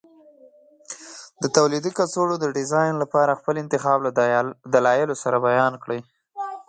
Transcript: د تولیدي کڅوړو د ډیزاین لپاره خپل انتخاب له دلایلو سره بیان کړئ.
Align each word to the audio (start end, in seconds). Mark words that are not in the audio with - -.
د 1.41 1.43
تولیدي 1.57 1.91
کڅوړو 1.97 2.35
د 2.39 2.45
ډیزاین 2.57 2.93
لپاره 3.03 3.37
خپل 3.39 3.55
انتخاب 3.63 3.99
له 4.05 4.11
دلایلو 4.73 5.15
سره 5.23 5.37
بیان 5.47 5.73
کړئ. 5.83 5.99